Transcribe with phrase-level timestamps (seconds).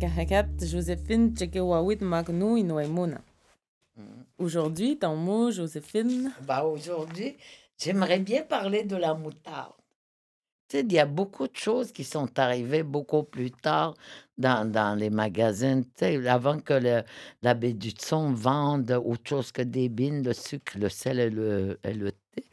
[0.00, 3.20] Kahakat, Joséphine, Tchekewawit, Magnou, Inoemona.
[4.38, 6.32] Aujourd'hui, ton mot, Joséphine?
[6.46, 7.36] Bah, aujourd'hui,
[7.78, 9.74] j'aimerais bien parler de la moutarde.
[10.68, 13.94] Tu sais, il y a beaucoup de choses qui sont arrivées beaucoup plus tard
[14.36, 15.82] dans, dans les magasins.
[15.82, 17.02] Tu sais, avant que le,
[17.42, 21.30] la baie du son vende autre chose que des bines, le sucre, le sel et
[21.30, 22.44] le, et le thé.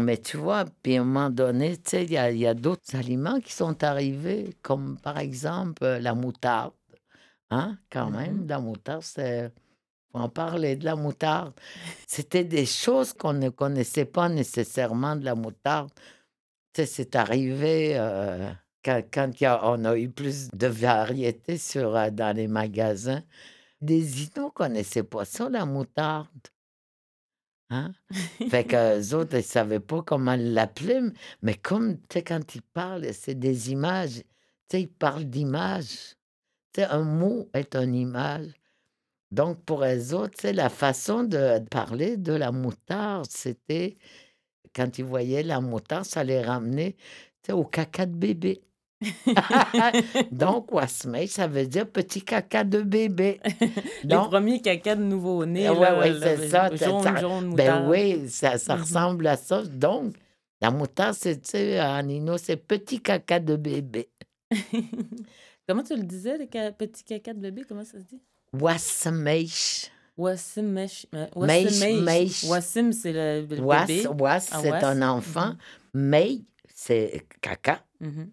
[0.00, 2.54] Mais tu vois, puis à un moment donné, tu sais, il y a, y a
[2.54, 6.72] d'autres aliments qui sont arrivés, comme par exemple euh, la moutarde.
[7.50, 8.48] Hein, quand même, Mhm.
[8.48, 9.52] la moutarde, c'est.
[10.12, 11.54] Faut en parler de la moutarde.
[12.06, 15.90] C'était des choses qu'on ne connaissait pas nécessairement de la moutarde.
[16.72, 18.52] Tu sais, c'est arrivé euh,
[18.84, 23.22] quand, y a- on a eu plus de variétés sur, euh, dans les magasins.
[23.82, 26.28] Les Inuits connaissaient pas ça, la moutarde.
[27.70, 27.92] Hein?
[28.50, 31.00] Fait qu'eux autres, ils ne savaient pas comment l'appeler,
[31.42, 34.22] mais comme, tu sais, quand ils parlent, c'est des images.
[34.68, 36.16] Tu sais, ils parlent d'images.
[36.72, 38.52] Tu sais, un mot est une image.
[39.30, 43.96] Donc, pour eux autres, sais, la façon de parler de la moutarde, c'était
[44.74, 46.96] quand ils voyaient la moutarde, ça les ramenait
[47.50, 48.62] au caca de bébé.
[50.30, 53.40] Donc, Wasmei, ça veut dire petit caca de bébé.
[54.04, 55.68] Donc, premiers caca de nouveau-né.
[55.70, 58.82] Ouais, là, c'est ça, Jaune, ça- jaune, ben oui, ça, ça Mhm.
[58.82, 59.62] ressemble à ça.
[59.64, 60.14] Donc,
[60.60, 64.08] la moutarde, c'est, tu sais, en Inno, c'est petit caca de bébé.
[65.68, 67.62] Comment tu le disais, le ca- petit caca de bébé?
[67.68, 68.20] Comment ça se dit?
[68.52, 69.90] Wasmeish.
[70.16, 71.06] Wassim Mesh.
[71.12, 72.44] Meish, Wassim meish.
[72.44, 74.06] Wassim, c'est le, le Was, bébé.
[74.08, 75.54] was, Ah, c'est un enfant.
[75.94, 76.42] Mei,
[76.74, 77.82] c'est caca.
[78.00, 78.30] Mhm.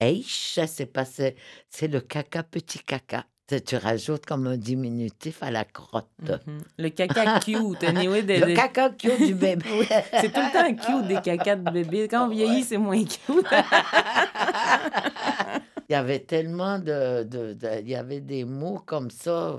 [0.00, 1.36] Eish, c'est pas, c'est,
[1.82, 3.24] le caca, petit caca.
[3.64, 6.10] Tu, rajoutes comme un diminutif à la crotte.
[6.20, 6.58] Mhm.
[6.76, 7.82] Le caca cute.
[7.82, 9.88] anyway, des- Le caca cute du bébé.
[10.20, 12.08] C'est tout le temps cute des cacas de bébé.
[12.08, 13.46] Quand on vieillit, c'est moins cute.
[15.88, 19.58] Il y avait tellement de, de- de- Il y avait des mots comme ça,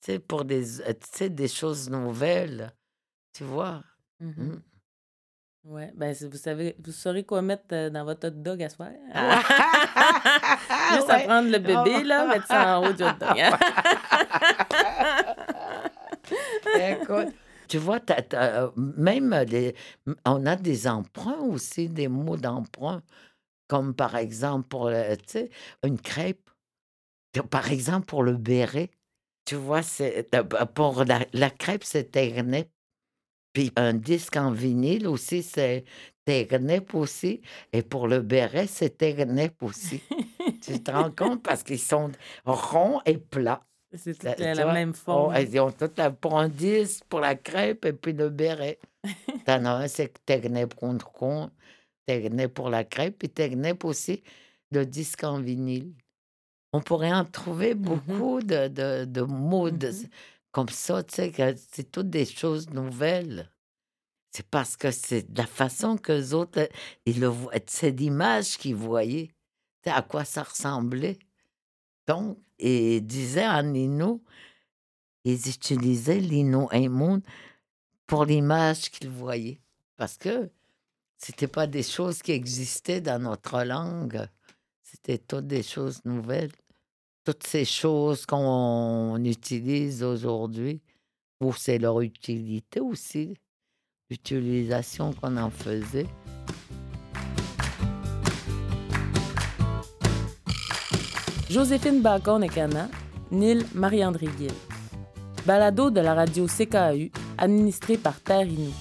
[0.00, 0.64] tu sais, pour des,
[1.30, 2.72] des choses nouvelles.
[3.32, 3.82] Tu vois?
[4.18, 4.34] Mhm.
[4.36, 4.62] Mm.
[5.64, 8.70] Ouais, ben c'est- vous savez, vous saurez quoi mettre euh, dans votre hot dog à
[8.70, 8.88] soir.
[10.94, 11.24] Juste à Ouais.
[11.24, 13.38] prendre le bébé, là, mettre ça en haut du hot dog.
[13.38, 13.58] hein?
[17.02, 17.34] Écoute,
[17.68, 19.74] tu vois, t'as- t'as, euh, même les,
[20.06, 23.02] m- on a des emprunts aussi, des mots d'emprunt,
[23.68, 25.50] comme par exemple pour le- tu sais,
[25.84, 26.48] une crêpe.
[27.32, 28.90] Tu- Par exemple, pour le béret,
[29.44, 32.70] tu vois, c'est euh, bah, pour la, la crêpe, c'est ternep.
[33.52, 35.84] Puis un disque en vinyle aussi, c'est
[36.24, 37.40] ternep aussi.
[37.72, 40.00] Et pour le béret, c'est ternep aussi.
[40.62, 41.42] tu te rends compte?
[41.42, 42.12] Parce qu'ils sont
[42.44, 43.62] ronds et plats.
[43.92, 44.72] C'est toute la, tu la vois?
[44.72, 45.34] même forme.
[45.34, 48.78] elles ont toutes la, pour un 10, pour la crêpe et puis le béret.
[49.46, 51.50] T'en as un, c'est Ternep contre con,
[52.06, 54.22] Ternep pour la crêpe et Ternep aussi,
[54.70, 55.92] le disque en vinyle.
[56.72, 59.90] On pourrait en trouver beaucoup de, de, de mots de-.
[60.52, 63.50] Comme ça, tu sais, que c'est toutes des choses nouvelles.
[64.32, 66.66] C'est parce que c'est la façon que les autres, euh,
[67.04, 69.30] ils le voient, c'est l'image qu'ils voyaient,
[69.86, 71.18] à quoi ça ressemblait.
[72.06, 74.20] Donc, ils disaient en Innu,
[75.24, 77.22] ils utilisaient l'Innu Aimon
[78.06, 79.60] pour l'image qu'ils voyaient.
[79.96, 80.50] Parce que
[81.16, 84.26] c'était pas des choses qui existaient dans notre langue.
[84.82, 86.52] C'était toutes des choses nouvelles.
[87.30, 90.80] Toutes ces choses qu'on utilise aujourd'hui,
[91.40, 93.36] ou c'est leur utilité aussi,
[94.10, 96.08] l'utilisation qu'on en faisait.
[101.48, 102.88] Joséphine Bacon-Ekana,
[103.30, 104.50] Nil Marie-André Gill.
[105.46, 108.72] Balado de la radio CKAU, administré par Terre Inou.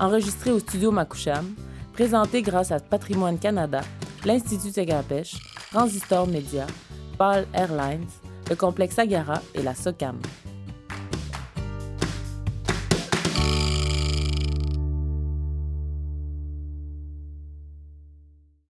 [0.00, 1.54] Enregistré au studio Makoucham,
[1.92, 3.82] présenté grâce à Patrimoine Canada,
[4.24, 5.36] l'Institut Tegapèche,
[5.70, 6.66] Transistor Média,
[7.16, 8.06] Paul Airlines,
[8.48, 10.18] le complexe Agara et la SOCAM.